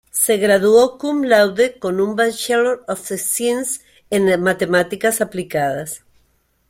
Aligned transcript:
Se 0.09 0.37
graduó 0.37 0.97
Cum 0.97 1.21
laude 1.25 1.77
con 1.77 2.01
un 2.01 2.15
Bachelor 2.15 2.83
of 2.87 3.01
Science 3.07 3.81
en 4.09 4.41
Matemáticas 4.41 5.21
aplicadas. 5.21 6.03